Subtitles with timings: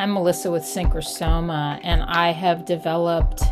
[0.00, 3.42] I'm Melissa with Synchrosoma, and I have developed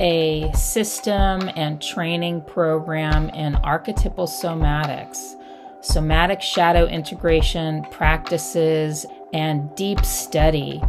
[0.00, 5.34] a system and training program in archetypal somatics,
[5.82, 9.04] somatic shadow integration practices,
[9.34, 10.80] and deep study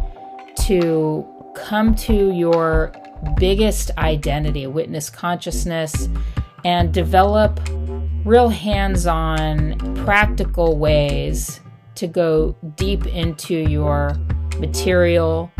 [0.60, 2.94] to come to your
[3.36, 6.08] biggest identity, witness consciousness,
[6.64, 7.60] and develop
[8.24, 11.60] real hands on, practical ways
[11.96, 14.16] to go deep into your
[14.58, 15.50] material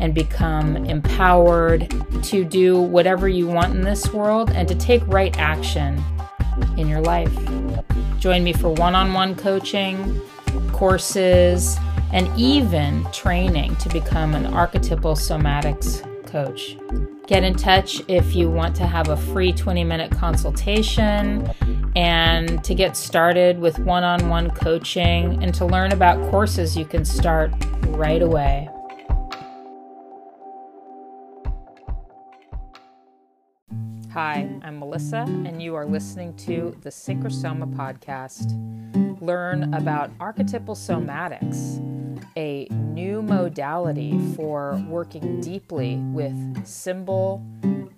[0.00, 5.36] and become empowered to do whatever you want in this world and to take right
[5.38, 6.02] action
[6.76, 7.32] in your life.
[8.18, 10.20] Join me for one on one coaching,
[10.72, 11.76] courses,
[12.12, 16.76] and even training to become an archetypal somatics coach.
[17.26, 21.50] Get in touch if you want to have a free 20 minute consultation
[21.94, 26.84] and to get started with one on one coaching and to learn about courses you
[26.84, 27.52] can start
[27.92, 28.68] right away.
[34.12, 38.52] Hi, I'm Melissa, and you are listening to the Synchrosoma podcast.
[39.22, 41.78] Learn about archetypal somatics,
[42.36, 47.42] a new modality for working deeply with symbol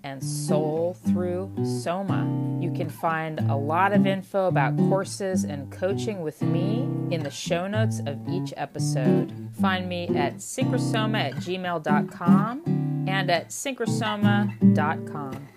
[0.05, 2.23] and soul through Soma.
[2.61, 7.31] You can find a lot of info about courses and coaching with me in the
[7.31, 9.33] show notes of each episode.
[9.59, 15.47] Find me at synchrosoma at gmail.com and at synchrosoma.com.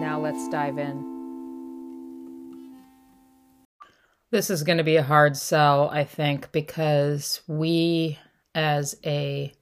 [0.00, 1.16] Now let's dive in.
[4.30, 8.18] This is going to be a hard sell, I think, because we
[8.54, 9.54] as a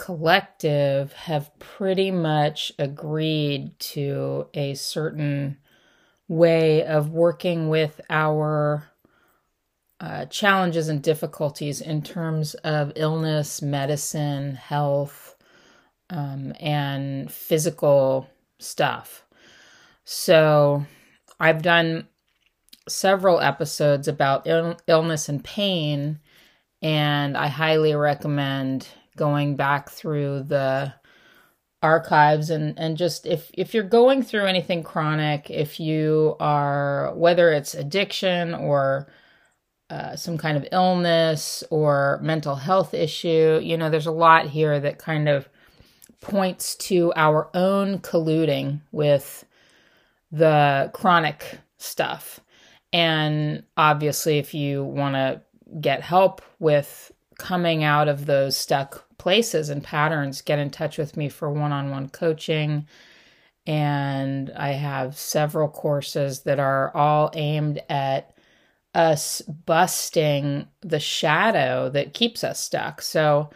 [0.00, 5.58] collective have pretty much agreed to a certain
[6.26, 8.90] way of working with our
[10.00, 15.36] uh, challenges and difficulties in terms of illness, medicine, health,
[16.08, 18.26] um, and physical
[18.58, 19.26] stuff.
[20.04, 20.86] So
[21.38, 22.08] I've done
[22.88, 26.20] several episodes about Ill- illness and pain,
[26.80, 30.92] and I highly recommend going back through the
[31.82, 37.50] archives and and just if if you're going through anything chronic if you are whether
[37.52, 39.10] it's addiction or
[39.88, 44.78] uh, some kind of illness or mental health issue you know there's a lot here
[44.78, 45.48] that kind of
[46.20, 49.44] points to our own colluding with
[50.30, 52.40] the chronic stuff.
[52.92, 55.40] And obviously if you want to
[55.80, 61.16] get help with coming out of those stuck places and patterns, get in touch with
[61.16, 62.86] me for one on one coaching.
[63.66, 68.34] And I have several courses that are all aimed at
[68.94, 73.00] us busting the shadow that keeps us stuck.
[73.00, 73.48] So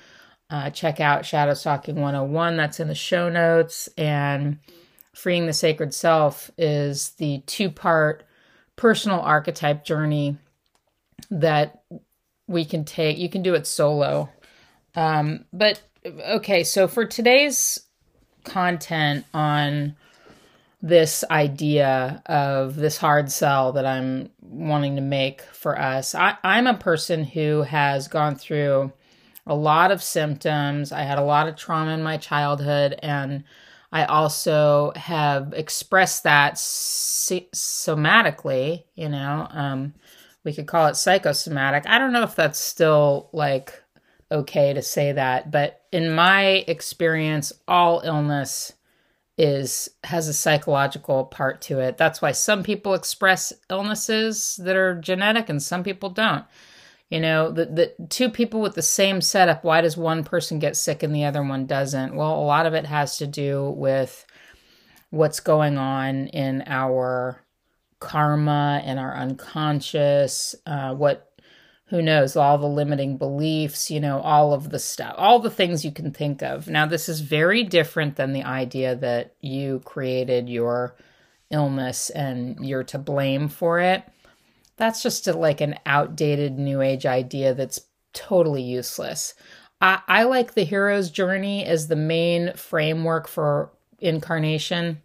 [0.49, 3.89] uh, check out Shadow Stalking 101, that's in the show notes.
[3.99, 4.59] And
[5.15, 8.25] Freeing the Sacred Self is the two part
[8.77, 10.39] personal archetype journey
[11.31, 11.83] that
[12.47, 13.19] we can take.
[13.19, 14.29] You can do it solo.
[14.95, 17.81] Um, but okay, so for today's
[18.45, 19.97] content on
[20.83, 26.67] this idea of this hard sell that I'm wanting to make for us, I, I'm
[26.67, 28.93] a person who has gone through
[29.47, 30.93] a lot of symptoms.
[30.93, 33.45] I had a lot of trauma in my childhood, and
[33.93, 39.47] I also have expressed that somatically, you know.
[39.51, 39.95] Um,
[40.45, 41.85] we could call it psychosomatic.
[41.87, 43.83] I don't know if that's still like
[44.31, 48.73] okay to say that, but in my experience, all illness
[49.37, 51.97] is has a psychological part to it.
[51.97, 56.45] That's why some people express illnesses that are genetic and some people don't.
[57.11, 60.77] You know, the, the two people with the same setup, why does one person get
[60.77, 62.15] sick and the other one doesn't?
[62.15, 64.25] Well, a lot of it has to do with
[65.11, 67.44] what's going on in our
[68.05, 71.31] karma and our unconscious, uh, what
[71.87, 75.85] who knows, all the limiting beliefs, you know, all of the stuff, all the things
[75.85, 76.69] you can think of.
[76.69, 80.97] Now, this is very different than the idea that you created your
[81.51, 84.03] illness and you're to blame for it.
[84.77, 87.81] That's just a, like an outdated new age idea that's
[88.13, 89.35] totally useless.
[89.81, 93.71] I, I like the hero's journey as the main framework for
[94.01, 95.01] incarnation.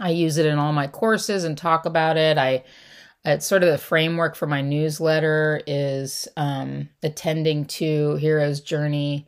[0.00, 2.38] I use it in all my courses and talk about it.
[2.38, 2.64] I
[3.24, 9.26] it's sort of the framework for my newsletter is um, attending to hero's journey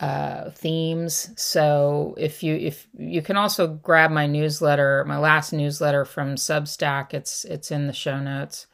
[0.00, 1.30] uh, themes.
[1.36, 7.14] So if you if you can also grab my newsletter, my last newsletter from Substack,
[7.14, 8.66] it's it's in the show notes.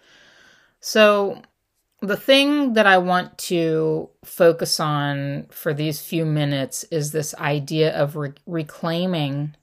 [0.80, 1.42] So
[2.00, 7.94] the thing that I want to focus on for these few minutes is this idea
[7.94, 9.54] of re- reclaiming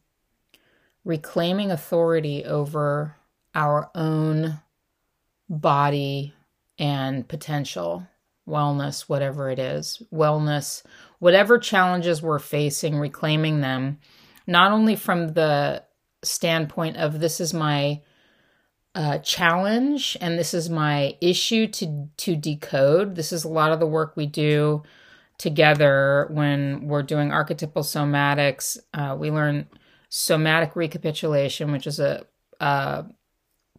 [1.08, 3.16] reclaiming authority over
[3.56, 4.60] our own
[5.50, 6.34] body
[6.78, 8.06] and potential
[8.48, 10.84] wellness whatever it is wellness
[11.20, 13.98] whatever challenges we're facing reclaiming them
[14.46, 15.82] not only from the
[16.24, 18.02] standpoint of this is my
[18.98, 23.16] uh, challenge and this is my issue to to decode.
[23.16, 24.82] This is a lot of the work we do
[25.38, 28.76] together when we're doing archetypal somatics.
[28.96, 29.68] Uh, we learn
[30.10, 32.26] somatic recapitulation, which is a,
[32.60, 33.06] a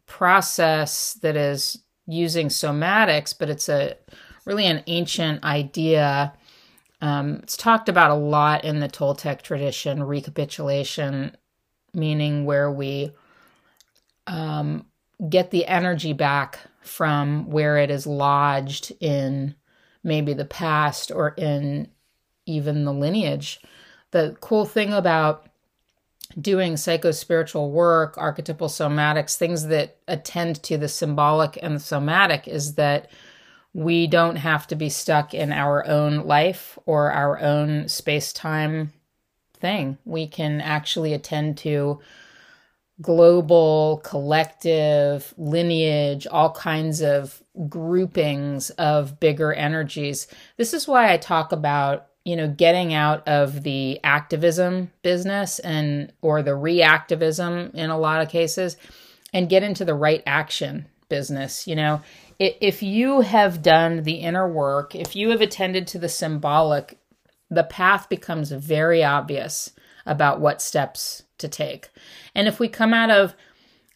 [0.06, 3.96] process that is using somatics, but it's a
[4.44, 6.32] really an ancient idea.
[7.00, 10.02] Um, it's talked about a lot in the Toltec tradition.
[10.02, 11.36] Recapitulation,
[11.94, 13.12] meaning where we
[14.26, 14.86] um,
[15.28, 19.54] get the energy back from where it is lodged in
[20.02, 21.88] maybe the past or in
[22.46, 23.60] even the lineage.
[24.10, 25.48] The cool thing about
[26.40, 32.74] doing psycho-spiritual work, archetypal somatics, things that attend to the symbolic and the somatic is
[32.74, 33.10] that
[33.72, 38.92] we don't have to be stuck in our own life or our own space-time
[39.54, 39.98] thing.
[40.04, 42.00] We can actually attend to
[43.00, 50.26] global, collective, lineage, all kinds of groupings of bigger energies.
[50.56, 56.12] This is why I talk about, you know, getting out of the activism business and
[56.20, 58.76] or the reactivism in a lot of cases
[59.32, 62.02] and get into the right action business, you know.
[62.38, 66.98] If you have done the inner work, if you have attended to the symbolic,
[67.50, 69.72] the path becomes very obvious
[70.04, 71.88] about what steps to take.
[72.34, 73.34] And if we come out of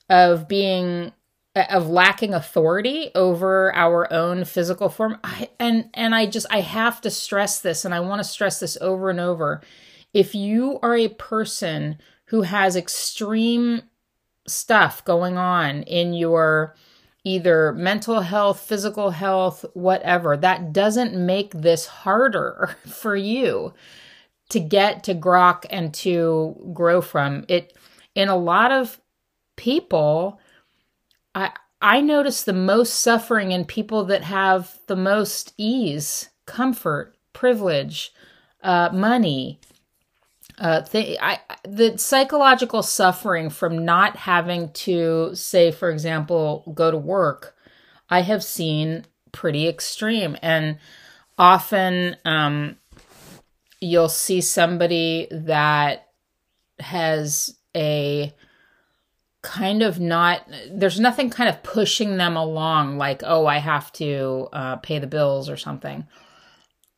[0.08, 1.12] of being
[1.54, 5.19] of lacking authority over our own physical form.
[5.22, 8.60] I, and and I just I have to stress this and I want to stress
[8.60, 9.60] this over and over.
[10.14, 13.82] If you are a person who has extreme
[14.46, 16.75] stuff going on in your
[17.25, 23.75] either mental health, physical health, whatever, that doesn't make this harder for you
[24.49, 27.44] to get to grok and to grow from.
[27.49, 27.76] It
[28.14, 29.00] in a lot of
[29.56, 30.40] people
[31.34, 31.50] i
[31.81, 38.12] i notice the most suffering in people that have the most ease comfort privilege
[38.62, 39.58] uh, money
[40.58, 46.96] uh, th- I, the psychological suffering from not having to say for example go to
[46.96, 47.56] work
[48.11, 50.37] i have seen pretty extreme.
[50.43, 50.78] And
[51.38, 52.76] often um,
[53.81, 56.08] you'll see somebody that
[56.78, 58.32] has a
[59.42, 64.48] kind of not there's nothing kind of pushing them along like oh i have to
[64.52, 66.06] uh, pay the bills or something.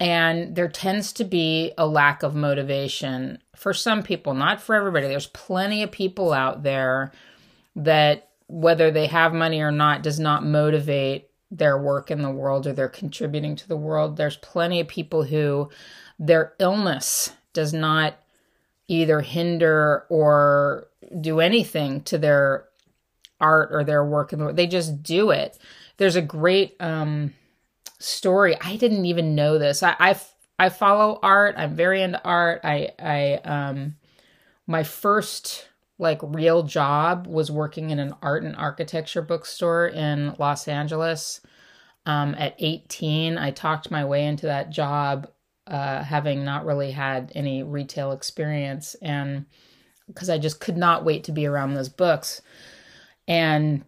[0.00, 5.06] And there tends to be a lack of motivation for some people not for everybody.
[5.06, 7.12] There's plenty of people out there
[7.76, 12.66] that whether they have money or not does not motivate their work in the world
[12.66, 14.16] or they're contributing to the world.
[14.16, 15.70] There's plenty of people who
[16.18, 18.16] their illness does not
[18.88, 20.88] either hinder or
[21.20, 22.66] do anything to their
[23.40, 24.56] art or their work in the world.
[24.56, 25.58] They just do it.
[25.96, 27.34] There's a great um,
[27.98, 28.56] story.
[28.60, 29.82] I didn't even know this.
[29.82, 30.16] I, I,
[30.58, 31.54] I follow art.
[31.58, 32.60] I'm very into art.
[32.64, 33.96] I I um
[34.66, 35.68] my first
[35.98, 41.40] like real job was working in an art and architecture bookstore in Los Angeles.
[42.06, 45.28] Um, at 18, I talked my way into that job
[45.66, 49.46] uh, having not really had any retail experience and
[50.06, 52.42] because I just could not wait to be around those books.
[53.26, 53.84] And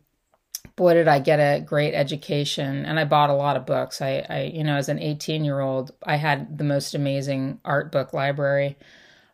[0.76, 2.85] boy, did I get a great education.
[2.85, 4.02] And I bought a lot of books.
[4.02, 7.90] I, I you know, as an 18 year old, I had the most amazing art
[7.90, 8.76] book library.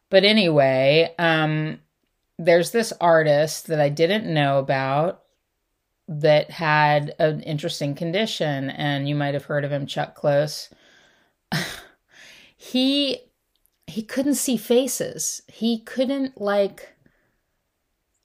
[0.08, 1.80] But anyway, um,
[2.38, 5.22] there's this artist that I didn't know about
[6.08, 8.70] that had an interesting condition.
[8.70, 10.70] And you might have heard of him, Chuck Close.
[12.56, 13.20] he
[13.92, 15.42] he couldn't see faces.
[15.48, 16.94] He couldn't like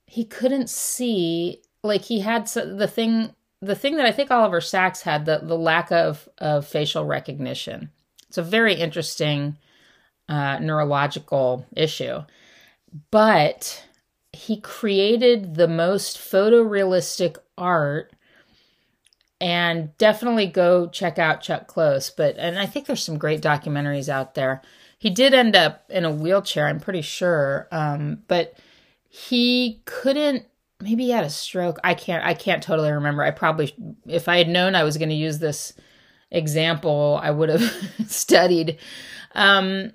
[0.05, 3.31] he couldn't see like he had the thing
[3.61, 7.91] the thing that I think Oliver Sacks had the the lack of of facial recognition.
[8.29, 9.57] It's a very interesting
[10.29, 12.21] uh, neurological issue,
[13.11, 13.83] but
[14.31, 18.13] he created the most photorealistic art
[19.41, 22.09] and definitely go check out Chuck Close.
[22.09, 24.61] But and I think there's some great documentaries out there.
[24.97, 27.67] He did end up in a wheelchair, I'm pretty sure.
[27.71, 28.55] Um, but
[29.09, 30.45] he couldn't.
[30.79, 31.79] Maybe he had a stroke.
[31.83, 32.25] I can't.
[32.25, 33.23] I can't totally remember.
[33.23, 33.73] I probably,
[34.05, 35.73] if I had known I was going to use this
[36.31, 38.77] example I would have studied.
[39.33, 39.93] Um,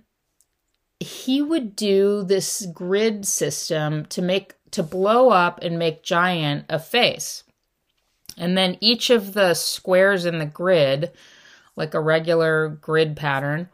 [1.00, 6.78] he would do this grid system to make to blow up and make giant a
[6.78, 7.44] face.
[8.38, 11.12] And then each of the squares in the grid,
[11.76, 13.68] like a regular grid pattern,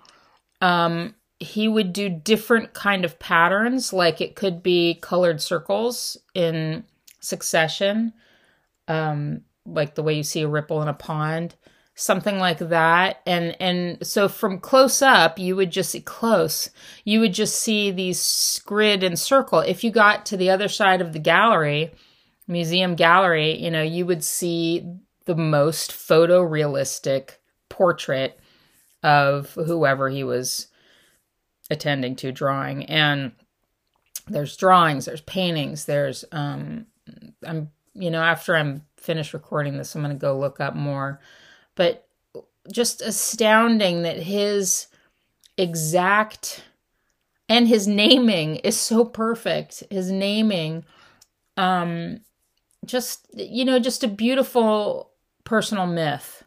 [0.60, 6.84] um, he would do different kind of patterns like it could be colored circles in
[7.20, 8.12] succession
[8.88, 11.54] um, like the way you see a ripple in a pond
[11.98, 13.20] something like that.
[13.26, 16.70] And and so from close up you would just see close
[17.04, 19.58] you would just see these grid and circle.
[19.60, 21.92] If you got to the other side of the gallery
[22.46, 24.86] museum gallery you know you would see
[25.26, 27.32] the most photorealistic
[27.68, 28.40] portrait
[29.02, 30.67] of whoever he was
[31.70, 32.84] attending to drawing.
[32.86, 33.32] And
[34.26, 36.84] there's drawings there's paintings there's um
[37.46, 41.20] i'm you know after i'm finished recording this i'm going to go look up more.
[41.74, 42.06] But
[42.70, 44.88] just astounding that his
[45.56, 46.64] exact
[47.48, 49.82] and his naming is so perfect.
[49.90, 50.84] His naming
[51.56, 52.20] um
[52.84, 55.10] just you know just a beautiful
[55.44, 56.37] personal myth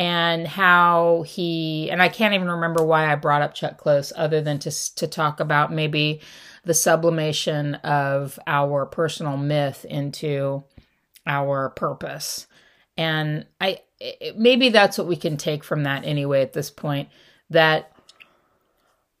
[0.00, 4.40] and how he and I can't even remember why I brought up Chuck Close other
[4.40, 6.22] than to to talk about maybe
[6.64, 10.64] the sublimation of our personal myth into
[11.26, 12.46] our purpose.
[12.96, 17.10] And I it, maybe that's what we can take from that anyway at this point
[17.50, 17.92] that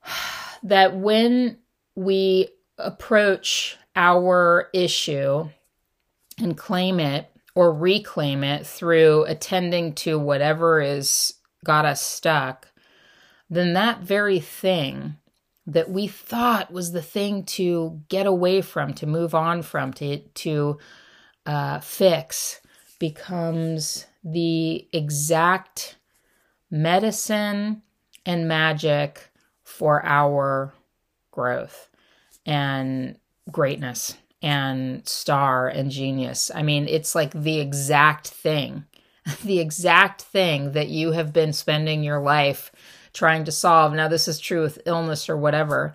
[0.62, 1.58] that when
[1.94, 5.46] we approach our issue
[6.38, 12.68] and claim it or reclaim it through attending to whatever is got us stuck,
[13.48, 15.16] then that very thing
[15.66, 20.18] that we thought was the thing to get away from, to move on from, to
[20.18, 20.78] to
[21.46, 22.60] uh, fix,
[22.98, 25.96] becomes the exact
[26.70, 27.82] medicine
[28.26, 29.30] and magic
[29.64, 30.72] for our
[31.30, 31.88] growth
[32.46, 33.18] and
[33.50, 36.50] greatness and star and genius.
[36.54, 38.84] I mean, it's like the exact thing,
[39.44, 42.72] the exact thing that you have been spending your life
[43.12, 43.92] trying to solve.
[43.92, 45.94] Now, this is true with illness or whatever.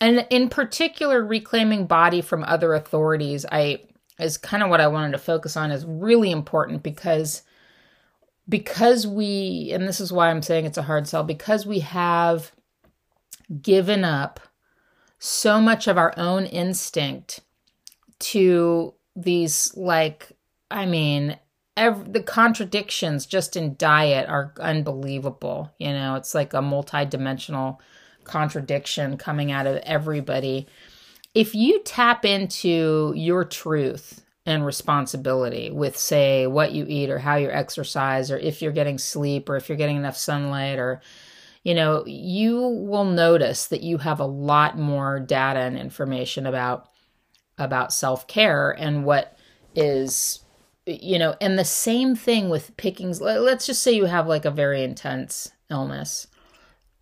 [0.00, 3.80] And in particular, reclaiming body from other authorities, I
[4.18, 7.42] is kind of what I wanted to focus on is really important because
[8.48, 12.52] because we and this is why I'm saying it's a hard sell because we have
[13.60, 14.40] given up
[15.18, 17.40] so much of our own instinct
[18.18, 20.32] to these like
[20.70, 21.38] I mean
[21.76, 25.72] every, the contradictions just in diet are unbelievable.
[25.78, 27.80] You know, it's like a multi-dimensional
[28.24, 30.66] contradiction coming out of everybody.
[31.34, 37.36] If you tap into your truth and responsibility with say what you eat or how
[37.36, 41.00] you exercise or if you're getting sleep or if you're getting enough sunlight or
[41.62, 46.88] you know, you will notice that you have a lot more data and information about
[47.58, 49.36] about self care and what
[49.74, 50.44] is,
[50.86, 53.20] you know, and the same thing with pickings.
[53.20, 56.28] Let's just say you have like a very intense illness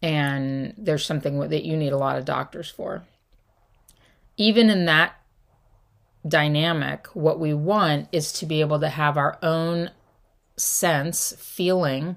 [0.04, 3.04] and there's something that you need a lot of doctors for.
[4.36, 5.14] Even in that
[6.28, 9.90] dynamic, what we want is to be able to have our own
[10.58, 12.16] sense, feeling,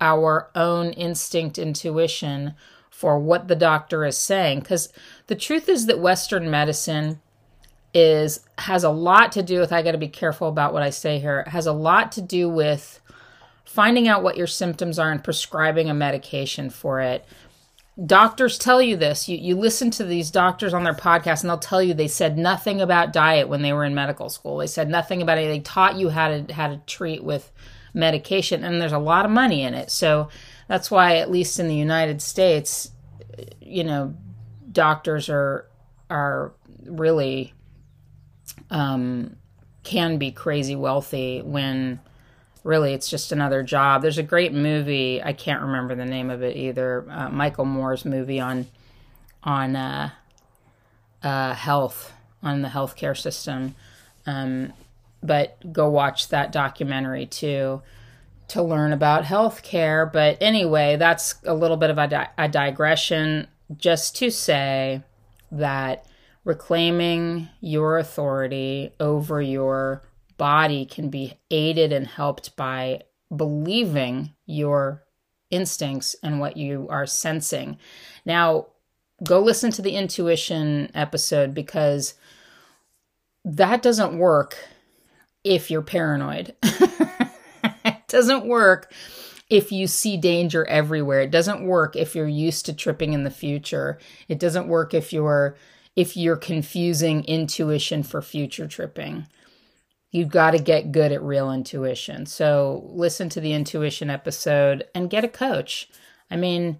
[0.00, 2.54] our own instinct, intuition
[2.90, 4.60] for what the doctor is saying.
[4.60, 4.90] Because
[5.26, 7.20] the truth is that Western medicine
[7.94, 10.90] is has a lot to do with I got to be careful about what I
[10.90, 11.40] say here.
[11.40, 13.00] It has a lot to do with
[13.64, 17.24] finding out what your symptoms are and prescribing a medication for it.
[18.04, 19.28] Doctors tell you this.
[19.28, 22.36] You you listen to these doctors on their podcast and they'll tell you they said
[22.36, 24.58] nothing about diet when they were in medical school.
[24.58, 25.46] They said nothing about it.
[25.46, 27.52] They taught you how to how to treat with
[27.94, 29.92] medication and there's a lot of money in it.
[29.92, 30.28] So
[30.66, 32.90] that's why at least in the United States,
[33.60, 34.16] you know,
[34.72, 35.68] doctors are
[36.10, 36.52] are
[36.84, 37.54] really
[38.70, 39.36] um,
[39.82, 42.00] can be crazy wealthy when
[42.62, 44.02] really it's just another job.
[44.02, 47.06] There's a great movie I can't remember the name of it either.
[47.10, 48.66] Uh, Michael Moore's movie on
[49.42, 50.10] on uh,
[51.22, 53.74] uh, health on the healthcare system.
[54.26, 54.72] Um,
[55.22, 57.82] but go watch that documentary too
[58.48, 60.10] to learn about healthcare.
[60.10, 65.02] But anyway, that's a little bit of a, di- a digression just to say
[65.50, 66.06] that
[66.44, 70.02] reclaiming your authority over your
[70.36, 73.00] body can be aided and helped by
[73.34, 75.02] believing your
[75.50, 77.78] instincts and what you are sensing.
[78.24, 78.66] Now,
[79.22, 82.14] go listen to the intuition episode because
[83.44, 84.56] that doesn't work
[85.44, 86.54] if you're paranoid.
[86.62, 88.92] it doesn't work
[89.50, 91.20] if you see danger everywhere.
[91.20, 93.98] It doesn't work if you're used to tripping in the future.
[94.28, 95.56] It doesn't work if you're
[95.96, 99.26] if you're confusing intuition for future tripping.
[100.10, 102.26] You've got to get good at real intuition.
[102.26, 105.88] So listen to the intuition episode and get a coach.
[106.30, 106.78] I mean,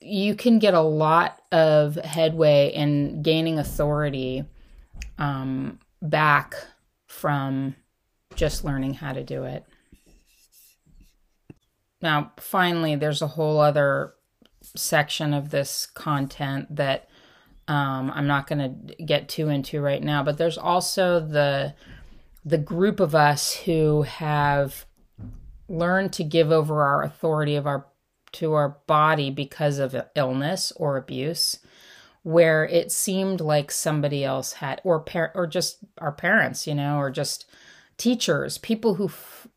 [0.00, 4.44] you can get a lot of headway in gaining authority
[5.18, 6.54] um, back
[7.06, 7.76] from
[8.34, 9.64] just learning how to do it.
[12.02, 14.14] Now, finally, there's a whole other
[14.74, 17.08] section of this content that
[17.68, 21.74] um, I'm not going to get too into right now, but there's also the
[22.44, 24.86] the group of us who have
[25.68, 27.86] learned to give over our authority of our
[28.32, 31.58] to our body because of illness or abuse
[32.22, 36.98] where it seemed like somebody else had or par- or just our parents you know
[36.98, 37.46] or just
[37.98, 39.10] teachers people who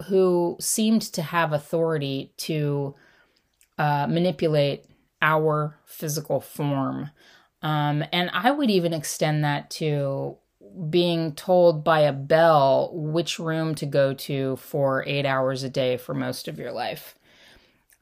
[0.05, 2.95] who seemed to have authority to
[3.77, 4.85] uh, manipulate
[5.21, 7.09] our physical form
[7.61, 10.35] um, and i would even extend that to
[10.89, 15.97] being told by a bell which room to go to for eight hours a day
[15.97, 17.15] for most of your life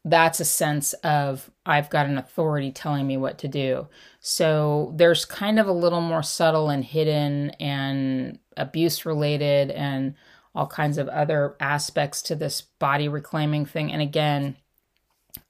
[0.09, 3.87] that's a sense of I've got an authority telling me what to do.
[4.19, 10.15] So there's kind of a little more subtle and hidden and abuse related and
[10.55, 13.91] all kinds of other aspects to this body reclaiming thing.
[13.91, 14.55] And again,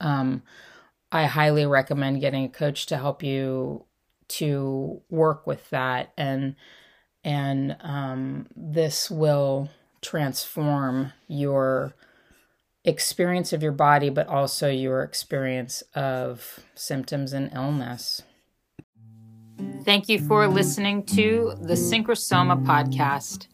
[0.02, 0.42] um,
[1.12, 3.86] I highly recommend getting a coach to help you
[4.30, 6.56] to work with that and
[7.24, 9.70] and um, this will
[10.02, 11.94] transform your
[12.86, 18.22] experience of your body, but also your experience of symptoms and illness.
[19.84, 23.48] Thank you for listening to the Synchrosoma podcast.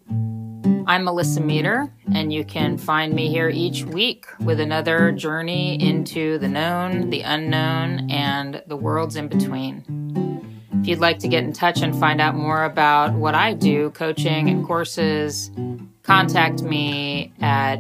[0.86, 6.38] I'm Melissa Meader, and you can find me here each week with another journey into
[6.38, 10.03] the known, the unknown, and the worlds in between.
[10.84, 13.92] If you'd like to get in touch and find out more about what I do,
[13.92, 15.50] coaching and courses,
[16.02, 17.78] contact me at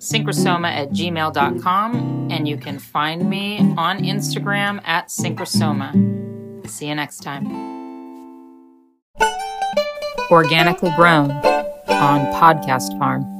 [0.00, 6.66] synchrosoma at gmail.com and you can find me on Instagram at synchrosoma.
[6.66, 7.46] See you next time.
[10.30, 13.37] Organically grown on Podcast Farm.